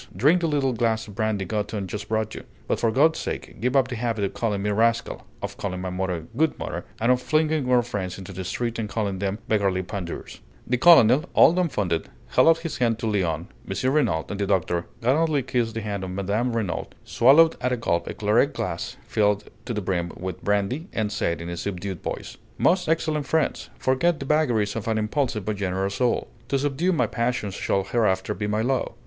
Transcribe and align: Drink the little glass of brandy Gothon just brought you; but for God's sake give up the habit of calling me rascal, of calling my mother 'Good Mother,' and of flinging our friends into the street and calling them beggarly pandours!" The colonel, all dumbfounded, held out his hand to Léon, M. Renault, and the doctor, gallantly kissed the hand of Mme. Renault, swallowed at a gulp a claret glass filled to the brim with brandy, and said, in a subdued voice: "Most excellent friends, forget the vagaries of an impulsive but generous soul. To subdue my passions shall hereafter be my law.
Drink 0.17 0.41
the 0.41 0.47
little 0.47 0.73
glass 0.73 1.07
of 1.07 1.13
brandy 1.13 1.45
Gothon 1.45 1.85
just 1.85 2.09
brought 2.09 2.33
you; 2.33 2.43
but 2.67 2.79
for 2.79 2.89
God's 2.91 3.19
sake 3.19 3.61
give 3.61 3.75
up 3.75 3.87
the 3.87 3.95
habit 3.95 4.23
of 4.23 4.33
calling 4.33 4.63
me 4.63 4.71
rascal, 4.71 5.27
of 5.43 5.57
calling 5.57 5.79
my 5.79 5.91
mother 5.91 6.21
'Good 6.35 6.57
Mother,' 6.57 6.85
and 6.99 7.11
of 7.11 7.21
flinging 7.21 7.71
our 7.71 7.83
friends 7.83 8.17
into 8.17 8.33
the 8.33 8.43
street 8.43 8.79
and 8.79 8.89
calling 8.89 9.19
them 9.19 9.37
beggarly 9.47 9.83
pandours!" 9.83 10.39
The 10.65 10.77
colonel, 10.79 11.25
all 11.35 11.53
dumbfounded, 11.53 12.09
held 12.29 12.47
out 12.47 12.57
his 12.65 12.79
hand 12.79 12.97
to 12.97 13.05
Léon, 13.05 13.45
M. 13.69 13.93
Renault, 13.93 14.25
and 14.31 14.39
the 14.39 14.47
doctor, 14.47 14.87
gallantly 15.03 15.43
kissed 15.43 15.75
the 15.75 15.81
hand 15.81 16.03
of 16.03 16.09
Mme. 16.09 16.49
Renault, 16.51 16.87
swallowed 17.03 17.55
at 17.61 17.71
a 17.71 17.77
gulp 17.77 18.07
a 18.07 18.15
claret 18.15 18.55
glass 18.55 18.97
filled 19.05 19.51
to 19.65 19.73
the 19.75 19.81
brim 19.81 20.11
with 20.17 20.43
brandy, 20.43 20.87
and 20.93 21.11
said, 21.11 21.39
in 21.41 21.47
a 21.49 21.55
subdued 21.57 22.01
voice: 22.01 22.37
"Most 22.57 22.89
excellent 22.89 23.27
friends, 23.27 23.69
forget 23.77 24.19
the 24.19 24.25
vagaries 24.25 24.75
of 24.75 24.87
an 24.87 24.97
impulsive 24.97 25.45
but 25.45 25.57
generous 25.57 25.93
soul. 25.93 26.27
To 26.47 26.57
subdue 26.57 26.91
my 26.91 27.05
passions 27.05 27.53
shall 27.53 27.83
hereafter 27.83 28.33
be 28.33 28.47
my 28.47 28.63
law. 28.63 28.95